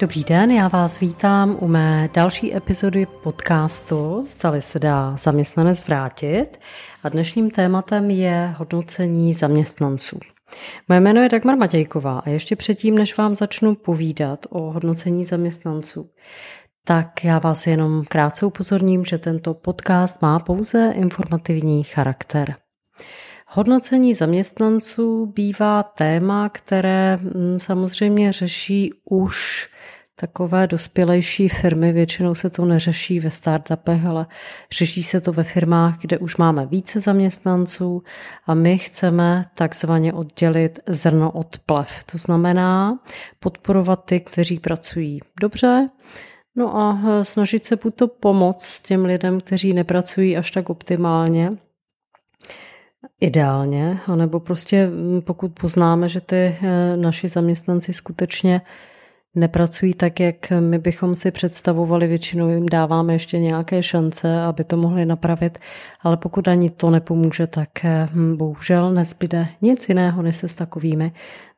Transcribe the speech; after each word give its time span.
Dobrý 0.00 0.24
den, 0.24 0.50
já 0.50 0.68
vás 0.68 1.00
vítám 1.00 1.56
u 1.60 1.68
mé 1.68 2.08
další 2.14 2.56
epizody 2.56 3.06
podcastu 3.06 4.24
Stali 4.28 4.62
se 4.62 4.78
dá 4.78 5.16
zaměstnanec 5.16 5.86
vrátit 5.86 6.60
a 7.02 7.08
dnešním 7.08 7.50
tématem 7.50 8.10
je 8.10 8.54
hodnocení 8.58 9.34
zaměstnanců. 9.34 10.18
Moje 10.88 11.00
jméno 11.00 11.20
je 11.20 11.28
Dagmar 11.28 11.56
Matějková 11.56 12.18
a 12.18 12.28
ještě 12.28 12.56
předtím, 12.56 12.98
než 12.98 13.16
vám 13.16 13.34
začnu 13.34 13.74
povídat 13.74 14.46
o 14.50 14.60
hodnocení 14.60 15.24
zaměstnanců, 15.24 16.10
tak 16.84 17.24
já 17.24 17.38
vás 17.38 17.66
jenom 17.66 18.04
krátce 18.08 18.46
upozorním, 18.46 19.04
že 19.04 19.18
tento 19.18 19.54
podcast 19.54 20.22
má 20.22 20.38
pouze 20.38 20.92
informativní 20.94 21.84
charakter. 21.84 22.56
Hodnocení 23.50 24.14
zaměstnanců 24.14 25.26
bývá 25.26 25.82
téma, 25.82 26.48
které 26.48 27.16
mm, 27.16 27.60
samozřejmě 27.60 28.32
řeší 28.32 28.92
už 29.04 29.68
takové 30.16 30.66
dospělejší 30.66 31.48
firmy. 31.48 31.92
Většinou 31.92 32.34
se 32.34 32.50
to 32.50 32.64
neřeší 32.64 33.20
ve 33.20 33.30
startupech, 33.30 34.06
ale 34.06 34.26
řeší 34.72 35.02
se 35.02 35.20
to 35.20 35.32
ve 35.32 35.44
firmách, 35.44 35.98
kde 36.00 36.18
už 36.18 36.36
máme 36.36 36.66
více 36.66 37.00
zaměstnanců 37.00 38.02
a 38.46 38.54
my 38.54 38.78
chceme 38.78 39.44
takzvaně 39.54 40.12
oddělit 40.12 40.80
zrno 40.86 41.30
od 41.30 41.58
plev. 41.66 42.04
To 42.12 42.18
znamená 42.18 42.98
podporovat 43.40 44.04
ty, 44.04 44.20
kteří 44.20 44.58
pracují 44.58 45.20
dobře, 45.40 45.88
no 46.56 46.76
a 46.76 46.98
snažit 47.22 47.64
se 47.64 47.76
buď 47.76 47.94
to 47.94 48.08
pomoct 48.08 48.82
těm 48.82 49.04
lidem, 49.04 49.40
kteří 49.40 49.72
nepracují 49.72 50.36
až 50.36 50.50
tak 50.50 50.70
optimálně, 50.70 51.52
ideálně, 53.20 53.98
anebo 54.06 54.40
prostě 54.40 54.86
mm, 54.86 55.22
pokud 55.22 55.52
poznáme, 55.60 56.08
že 56.08 56.20
ty 56.20 56.36
eh, 56.36 56.96
naši 56.96 57.28
zaměstnanci 57.28 57.92
skutečně 57.92 58.60
nepracují 59.34 59.94
tak, 59.94 60.20
jak 60.20 60.50
my 60.60 60.78
bychom 60.78 61.16
si 61.16 61.30
představovali, 61.30 62.06
většinou 62.06 62.48
jim 62.48 62.66
dáváme 62.66 63.12
ještě 63.12 63.38
nějaké 63.38 63.82
šance, 63.82 64.42
aby 64.42 64.64
to 64.64 64.76
mohli 64.76 65.06
napravit, 65.06 65.58
ale 66.00 66.16
pokud 66.16 66.48
ani 66.48 66.70
to 66.70 66.90
nepomůže, 66.90 67.46
tak 67.46 67.84
eh, 67.84 68.08
hm, 68.12 68.36
bohužel 68.36 68.92
nezbyde 68.92 69.48
nic 69.62 69.88
jiného, 69.88 70.22
než 70.22 70.36
se 70.36 70.48
s 70.48 70.54
takovými 70.54 71.12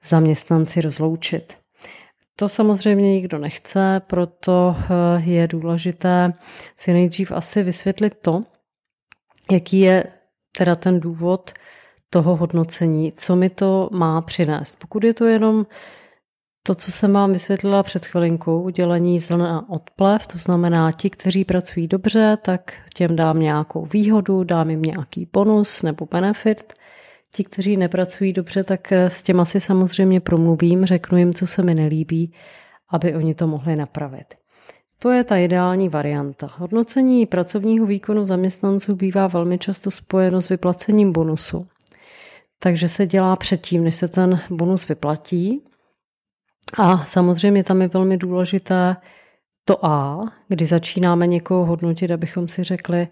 zaměstnanci 0.05 0.81
rozloučit. 0.81 1.57
To 2.37 2.49
samozřejmě 2.49 3.13
nikdo 3.13 3.39
nechce, 3.39 4.01
proto 4.07 4.77
eh, 4.79 5.23
je 5.25 5.49
důležité 5.49 6.33
si 6.77 6.93
nejdřív 6.93 7.33
asi 7.33 7.63
vysvětlit 7.63 8.15
to, 8.23 8.43
jaký 9.51 9.81
je 9.81 10.05
teda 10.61 10.75
ten 10.75 11.01
důvod 11.01 11.53
toho 12.11 12.37
hodnocení, 12.37 13.13
co 13.13 13.37
mi 13.37 13.51
to 13.51 13.89
má 13.93 14.21
přinést. 14.21 14.77
Pokud 14.79 15.05
je 15.05 15.15
to 15.15 15.25
jenom 15.25 15.67
to, 16.63 16.75
co 16.75 16.93
jsem 16.93 17.13
vám 17.13 17.33
vysvětlila 17.33 17.83
před 17.83 18.07
chvilinkou, 18.07 18.63
udělení 18.63 19.19
zelená 19.19 19.71
odplev, 19.71 20.27
to 20.27 20.39
znamená 20.39 20.93
ti, 20.93 21.11
kteří 21.11 21.45
pracují 21.45 21.89
dobře, 21.89 22.39
tak 22.43 22.73
těm 22.95 23.17
dám 23.17 23.41
nějakou 23.41 23.85
výhodu, 23.87 24.45
dám 24.45 24.71
jim 24.71 24.83
nějaký 24.83 25.29
bonus 25.33 25.83
nebo 25.83 26.07
benefit. 26.11 26.73
Ti, 27.35 27.45
kteří 27.45 27.77
nepracují 27.77 28.33
dobře, 28.33 28.65
tak 28.65 28.93
s 28.93 29.23
těm 29.23 29.41
asi 29.41 29.61
samozřejmě 29.61 30.21
promluvím, 30.21 30.85
řeknu 30.85 31.19
jim, 31.19 31.35
co 31.35 31.47
se 31.47 31.63
mi 31.63 31.75
nelíbí, 31.75 32.33
aby 32.89 33.15
oni 33.15 33.35
to 33.35 33.47
mohli 33.47 33.77
napravit. 33.77 34.40
To 35.03 35.11
je 35.11 35.25
ta 35.25 35.37
ideální 35.37 35.89
varianta. 35.89 36.51
Hodnocení 36.57 37.27
pracovního 37.27 37.87
výkonu 37.87 38.27
zaměstnanců 38.27 38.97
bývá 38.97 39.27
velmi 39.27 39.59
často 39.59 39.91
spojeno 39.91 40.41
s 40.41 40.49
vyplacením 40.49 41.13
bonusu. 41.13 41.67
Takže 42.59 42.89
se 42.89 43.07
dělá 43.07 43.37
předtím, 43.37 43.85
než 43.85 43.95
se 43.95 44.09
ten 44.09 44.41
bonus 44.51 44.89
vyplatí. 44.89 45.63
A 46.79 47.05
samozřejmě 47.05 47.65
tam 47.65 47.83
je 47.83 47.89
velmi 47.89 48.17
důležité 48.17 48.97
to 49.65 49.87
A, 49.87 50.25
kdy 50.49 50.67
začínáme 50.67 51.27
někoho 51.27 51.65
hodnotit, 51.65 52.11
abychom 52.11 52.49
si 52.49 52.65
řekli 52.65 53.09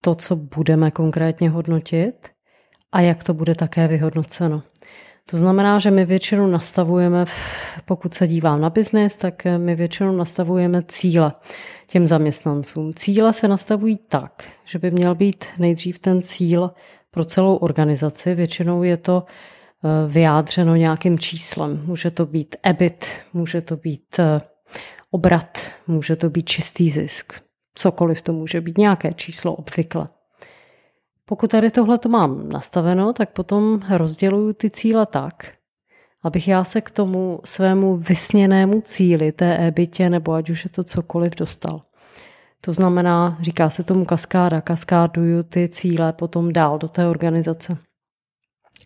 to, 0.00 0.14
co 0.14 0.36
budeme 0.36 0.90
konkrétně 0.90 1.50
hodnotit 1.50 2.28
a 2.92 3.00
jak 3.00 3.24
to 3.24 3.34
bude 3.34 3.54
také 3.54 3.88
vyhodnoceno. 3.88 4.62
To 5.30 5.38
znamená, 5.38 5.78
že 5.78 5.90
my 5.90 6.04
většinou 6.04 6.46
nastavujeme, 6.46 7.24
pokud 7.84 8.14
se 8.14 8.26
dívám 8.28 8.60
na 8.60 8.70
biznis, 8.70 9.16
tak 9.16 9.44
my 9.58 9.74
většinou 9.74 10.16
nastavujeme 10.16 10.82
cíle 10.88 11.32
těm 11.86 12.06
zaměstnancům. 12.06 12.94
Cíle 12.94 13.32
se 13.32 13.48
nastavují 13.48 13.98
tak, 14.08 14.44
že 14.64 14.78
by 14.78 14.90
měl 14.90 15.14
být 15.14 15.44
nejdřív 15.58 15.98
ten 15.98 16.22
cíl 16.22 16.70
pro 17.10 17.24
celou 17.24 17.56
organizaci. 17.56 18.34
Většinou 18.34 18.82
je 18.82 18.96
to 18.96 19.24
eh, 19.26 19.88
vyjádřeno 20.08 20.76
nějakým 20.76 21.18
číslem. 21.18 21.82
Může 21.86 22.10
to 22.10 22.26
být 22.26 22.56
EBIT, 22.62 23.06
může 23.32 23.60
to 23.60 23.76
být 23.76 24.18
eh, 24.18 24.40
obrat, 25.10 25.58
může 25.86 26.16
to 26.16 26.30
být 26.30 26.48
čistý 26.48 26.90
zisk. 26.90 27.32
Cokoliv 27.74 28.22
to 28.22 28.32
může 28.32 28.60
být, 28.60 28.78
nějaké 28.78 29.12
číslo 29.12 29.54
obvykle. 29.54 30.08
Pokud 31.28 31.50
tady 31.50 31.70
tohle 31.70 31.98
to 31.98 32.08
mám 32.08 32.48
nastaveno, 32.48 33.12
tak 33.12 33.30
potom 33.30 33.80
rozděluju 33.90 34.52
ty 34.52 34.70
cíle 34.70 35.06
tak, 35.06 35.52
abych 36.22 36.48
já 36.48 36.64
se 36.64 36.80
k 36.80 36.90
tomu 36.90 37.40
svému 37.44 37.96
vysněnému 37.96 38.80
cíli, 38.80 39.32
té 39.32 39.58
e-bytě, 39.58 40.10
nebo 40.10 40.32
ať 40.32 40.50
už 40.50 40.64
je 40.64 40.70
to 40.70 40.84
cokoliv, 40.84 41.34
dostal. 41.36 41.82
To 42.60 42.72
znamená, 42.72 43.38
říká 43.40 43.70
se 43.70 43.84
tomu 43.84 44.04
kaskáda, 44.04 44.60
kaskáduju 44.60 45.42
ty 45.42 45.68
cíle 45.68 46.12
potom 46.12 46.52
dál 46.52 46.78
do 46.78 46.88
té 46.88 47.06
organizace. 47.06 47.78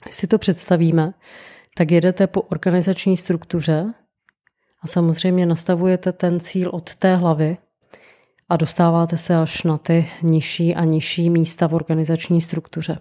Když 0.05 0.17
si 0.17 0.27
to 0.27 0.39
představíme, 0.39 1.15
tak 1.77 1.91
jedete 1.91 2.27
po 2.27 2.43
organizační 2.43 3.17
struktuře 3.17 3.95
a 4.83 4.87
samozřejmě 4.87 5.47
nastavujete 5.47 6.12
ten 6.12 6.41
cíl 6.41 6.71
od 6.72 6.95
té 6.95 7.17
hlavy 7.17 7.57
a 8.50 8.56
dostáváte 8.56 9.19
se 9.19 9.37
až 9.37 9.62
na 9.62 9.78
ty 9.78 10.09
nižší 10.22 10.75
a 10.75 10.84
nižší 10.84 11.31
místa 11.31 11.69
v 11.69 11.75
organizační 11.75 12.41
struktuře. 12.41 12.99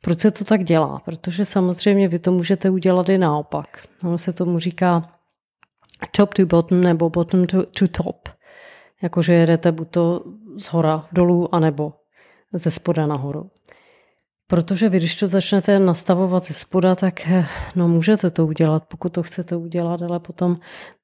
Proč 0.00 0.20
se 0.20 0.30
to 0.30 0.44
tak 0.44 0.64
dělá? 0.64 1.02
Protože 1.04 1.44
samozřejmě 1.44 2.08
vy 2.08 2.18
to 2.18 2.32
můžete 2.32 2.70
udělat 2.70 3.08
i 3.08 3.18
naopak. 3.18 3.86
Ono 4.04 4.18
se 4.18 4.32
tomu 4.32 4.58
říká 4.58 5.18
top 6.16 6.34
to 6.34 6.46
bottom 6.46 6.80
nebo 6.80 7.10
bottom 7.10 7.46
to, 7.46 7.66
to 7.66 7.88
top. 7.88 8.28
Jakože 9.02 9.32
jedete 9.32 9.72
buď 9.72 9.88
to 9.90 10.24
z 10.58 10.64
hora 10.64 11.08
dolů, 11.12 11.54
anebo 11.54 11.92
ze 12.52 12.70
spoda 12.70 13.06
nahoru. 13.06 13.50
Protože 14.46 14.88
vy, 14.88 14.98
když 14.98 15.16
to 15.16 15.26
začnete 15.26 15.78
nastavovat 15.78 16.44
ze 16.44 16.54
spoda, 16.54 16.94
tak 16.94 17.26
eh, 17.26 17.46
no, 17.76 17.88
můžete 17.88 18.30
to 18.30 18.46
udělat, 18.46 18.84
pokud 18.88 19.12
to 19.12 19.22
chcete 19.22 19.56
udělat, 19.56 20.02
ale 20.02 20.20
potom 20.20 20.56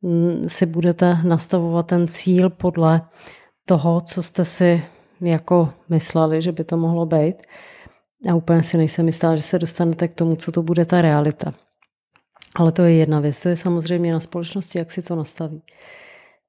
mm, 0.03 0.43
si 0.47 0.67
budete 0.67 1.19
nastavovat 1.23 1.87
ten 1.87 2.09
cíl 2.09 2.51
podle 2.51 3.01
toho, 3.67 4.01
co 4.01 4.23
jste 4.23 4.45
si 4.45 4.83
jako 5.21 5.73
mysleli, 5.89 6.43
že 6.43 6.53
by 6.53 6.65
to 6.65 6.77
mohlo 6.77 7.07
být. 7.07 7.35
A 8.31 8.35
úplně 8.35 8.63
si 8.63 8.77
nejsem 8.77 9.07
jistá, 9.07 9.37
že 9.37 9.43
se 9.43 9.59
dostanete 9.59 10.09
k 10.09 10.15
tomu, 10.15 10.37
co 10.37 10.53
to 10.53 10.63
bude 10.63 10.85
ta 10.85 11.03
realita. 11.03 11.55
Ale 12.57 12.73
to 12.73 12.83
je 12.83 12.95
jedna 12.95 13.21
věc. 13.21 13.41
To 13.41 13.49
je 13.49 13.57
samozřejmě 13.57 14.13
na 14.13 14.21
společnosti, 14.21 14.79
jak 14.79 14.91
si 14.91 15.03
to 15.03 15.17
nastaví. 15.17 15.63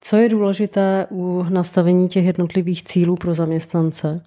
Co 0.02 0.18
je 0.18 0.30
důležité 0.30 1.08
u 1.10 1.44
nastavení 1.50 2.10
těch 2.10 2.26
jednotlivých 2.26 2.84
cílů 2.84 3.16
pro 3.16 3.34
zaměstnance, 3.34 4.22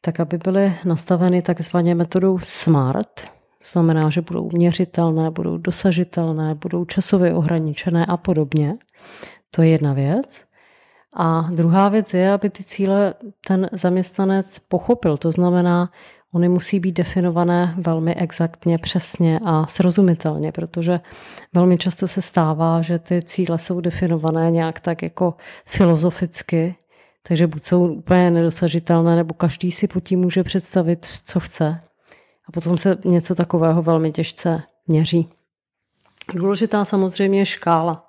tak 0.00 0.20
aby 0.20 0.38
byly 0.38 0.74
nastaveny 0.84 1.42
takzvaně 1.42 1.94
metodou 1.94 2.38
SMART, 2.38 3.36
to 3.66 3.70
znamená, 3.72 4.10
že 4.10 4.20
budou 4.20 4.50
měřitelné, 4.52 5.30
budou 5.30 5.56
dosažitelné, 5.56 6.54
budou 6.54 6.84
časově 6.84 7.34
ohraničené 7.34 8.06
a 8.06 8.16
podobně. 8.16 8.74
To 9.50 9.62
je 9.62 9.68
jedna 9.68 9.92
věc. 9.92 10.45
A 11.18 11.48
druhá 11.50 11.88
věc 11.88 12.14
je, 12.14 12.32
aby 12.32 12.50
ty 12.50 12.64
cíle 12.64 13.14
ten 13.46 13.68
zaměstnanec 13.72 14.58
pochopil. 14.58 15.16
To 15.16 15.32
znamená, 15.32 15.90
Ony 16.32 16.48
musí 16.48 16.80
být 16.80 16.92
definované 16.92 17.74
velmi 17.78 18.14
exaktně, 18.14 18.78
přesně 18.78 19.40
a 19.44 19.66
srozumitelně, 19.66 20.52
protože 20.52 21.00
velmi 21.52 21.78
často 21.78 22.08
se 22.08 22.22
stává, 22.22 22.82
že 22.82 22.98
ty 22.98 23.22
cíle 23.22 23.58
jsou 23.58 23.80
definované 23.80 24.50
nějak 24.50 24.80
tak 24.80 25.02
jako 25.02 25.34
filozoficky, 25.66 26.76
takže 27.22 27.46
buď 27.46 27.62
jsou 27.62 27.92
úplně 27.92 28.30
nedosažitelné, 28.30 29.16
nebo 29.16 29.34
každý 29.34 29.70
si 29.70 29.88
pod 29.88 30.00
tím 30.00 30.20
může 30.20 30.44
představit, 30.44 31.06
co 31.24 31.40
chce. 31.40 31.80
A 32.48 32.52
potom 32.52 32.78
se 32.78 32.96
něco 33.04 33.34
takového 33.34 33.82
velmi 33.82 34.12
těžce 34.12 34.62
měří. 34.86 35.28
Důležitá 36.34 36.84
samozřejmě 36.84 37.38
je 37.38 37.46
škála. 37.46 38.05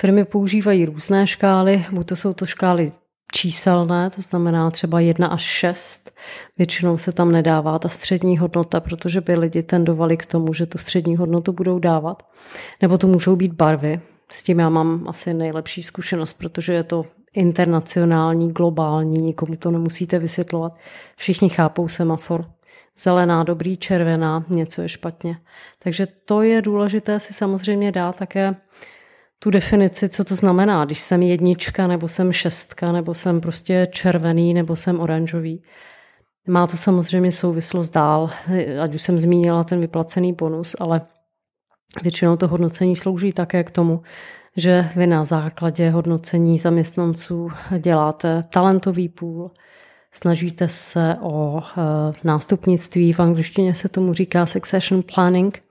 Firmy 0.00 0.24
používají 0.24 0.84
různé 0.84 1.26
škály, 1.26 1.84
buď 1.92 2.06
to 2.06 2.16
jsou 2.16 2.32
to 2.32 2.46
škály 2.46 2.92
číselné, 3.32 4.10
to 4.10 4.22
znamená 4.22 4.70
třeba 4.70 5.00
1 5.00 5.26
až 5.26 5.42
6. 5.42 6.10
Většinou 6.58 6.98
se 6.98 7.12
tam 7.12 7.32
nedává 7.32 7.78
ta 7.78 7.88
střední 7.88 8.38
hodnota, 8.38 8.80
protože 8.80 9.20
by 9.20 9.36
lidi 9.36 9.62
tendovali 9.62 10.16
k 10.16 10.26
tomu, 10.26 10.54
že 10.54 10.66
tu 10.66 10.78
střední 10.78 11.16
hodnotu 11.16 11.52
budou 11.52 11.78
dávat. 11.78 12.22
Nebo 12.82 12.98
to 12.98 13.06
můžou 13.06 13.36
být 13.36 13.52
barvy. 13.52 14.00
S 14.30 14.42
tím 14.42 14.58
já 14.58 14.68
mám 14.68 15.04
asi 15.08 15.34
nejlepší 15.34 15.82
zkušenost, 15.82 16.32
protože 16.32 16.72
je 16.72 16.82
to 16.84 17.04
internacionální, 17.34 18.52
globální, 18.52 19.18
nikomu 19.18 19.56
to 19.56 19.70
nemusíte 19.70 20.18
vysvětlovat. 20.18 20.72
Všichni 21.16 21.48
chápou 21.48 21.88
semafor. 21.88 22.44
Zelená, 22.98 23.44
dobrý, 23.44 23.76
červená, 23.76 24.44
něco 24.48 24.82
je 24.82 24.88
špatně. 24.88 25.38
Takže 25.78 26.06
to 26.24 26.42
je 26.42 26.62
důležité 26.62 27.20
si 27.20 27.32
samozřejmě 27.32 27.92
dát 27.92 28.16
také 28.16 28.56
tu 29.38 29.50
definici, 29.50 30.08
co 30.08 30.24
to 30.24 30.36
znamená, 30.36 30.84
když 30.84 31.00
jsem 31.00 31.22
jednička, 31.22 31.86
nebo 31.86 32.08
jsem 32.08 32.32
šestka, 32.32 32.92
nebo 32.92 33.14
jsem 33.14 33.40
prostě 33.40 33.88
červený, 33.92 34.54
nebo 34.54 34.76
jsem 34.76 35.00
oranžový. 35.00 35.62
Má 36.48 36.66
to 36.66 36.76
samozřejmě 36.76 37.32
souvislost 37.32 37.90
dál, 37.90 38.30
ať 38.82 38.94
už 38.94 39.02
jsem 39.02 39.18
zmínila 39.18 39.64
ten 39.64 39.80
vyplacený 39.80 40.32
bonus, 40.32 40.76
ale 40.80 41.00
většinou 42.02 42.36
to 42.36 42.48
hodnocení 42.48 42.96
slouží 42.96 43.32
také 43.32 43.64
k 43.64 43.70
tomu, 43.70 44.02
že 44.56 44.88
vy 44.96 45.06
na 45.06 45.24
základě 45.24 45.90
hodnocení 45.90 46.58
zaměstnanců 46.58 47.50
děláte 47.78 48.44
talentový 48.52 49.08
půl, 49.08 49.50
snažíte 50.12 50.68
se 50.68 51.16
o 51.20 51.60
eh, 51.60 51.82
nástupnictví, 52.24 53.12
v 53.12 53.20
angličtině 53.20 53.74
se 53.74 53.88
tomu 53.88 54.12
říká 54.12 54.46
succession 54.46 55.02
planning 55.14 55.62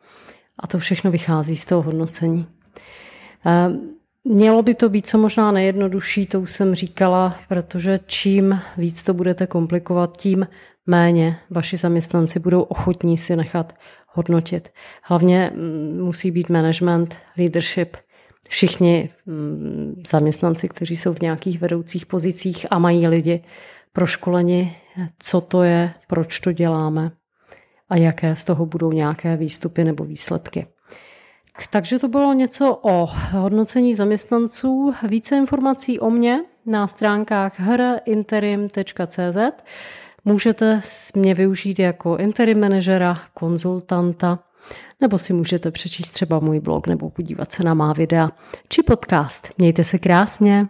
a 0.59 0.67
to 0.67 0.79
všechno 0.79 1.11
vychází 1.11 1.57
z 1.57 1.65
toho 1.65 1.81
hodnocení. 1.81 2.47
Eh, 3.45 3.69
mělo 4.23 4.63
by 4.63 4.75
to 4.75 4.89
být 4.89 5.07
co 5.07 5.17
možná 5.17 5.51
nejjednodušší, 5.51 6.25
to 6.25 6.41
už 6.41 6.51
jsem 6.51 6.75
říkala, 6.75 7.35
protože 7.49 7.99
čím 8.05 8.59
víc 8.77 9.03
to 9.03 9.13
budete 9.13 9.47
komplikovat, 9.47 10.17
tím 10.17 10.47
méně 10.85 11.39
vaši 11.49 11.77
zaměstnanci 11.77 12.39
budou 12.39 12.61
ochotní 12.61 13.17
si 13.17 13.35
nechat 13.35 13.73
hodnotit. 14.07 14.69
Hlavně 15.03 15.51
mm, 15.53 16.01
musí 16.01 16.31
být 16.31 16.49
management, 16.49 17.15
leadership, 17.37 17.97
všichni 18.49 19.09
mm, 19.25 20.03
zaměstnanci, 20.07 20.69
kteří 20.69 20.97
jsou 20.97 21.13
v 21.13 21.21
nějakých 21.21 21.61
vedoucích 21.61 22.05
pozicích 22.05 22.65
a 22.69 22.79
mají 22.79 23.07
lidi 23.07 23.41
proškoleni, 23.93 24.77
co 25.19 25.41
to 25.41 25.63
je, 25.63 25.93
proč 26.07 26.39
to 26.39 26.51
děláme 26.51 27.11
a 27.89 27.95
jaké 27.95 28.35
z 28.35 28.45
toho 28.45 28.65
budou 28.65 28.91
nějaké 28.91 29.37
výstupy 29.37 29.83
nebo 29.83 30.05
výsledky. 30.05 30.67
Takže 31.69 31.99
to 31.99 32.07
bylo 32.07 32.33
něco 32.33 32.79
o 32.81 33.09
hodnocení 33.31 33.95
zaměstnanců. 33.95 34.93
Více 35.03 35.37
informací 35.37 35.99
o 35.99 36.09
mě 36.09 36.39
na 36.65 36.87
stránkách 36.87 37.59
hrinterim.cz. 37.59 39.37
Můžete 40.25 40.79
mě 41.15 41.33
využít 41.33 41.79
jako 41.79 42.17
interim 42.17 42.59
manažera, 42.59 43.17
konzultanta, 43.33 44.39
nebo 45.01 45.17
si 45.17 45.33
můžete 45.33 45.71
přečíst 45.71 46.11
třeba 46.11 46.39
můj 46.39 46.59
blog 46.59 46.87
nebo 46.87 47.09
podívat 47.09 47.51
se 47.51 47.63
na 47.63 47.73
má 47.73 47.93
videa 47.93 48.29
či 48.69 48.83
podcast. 48.83 49.47
Mějte 49.57 49.83
se 49.83 49.99
krásně. 49.99 50.67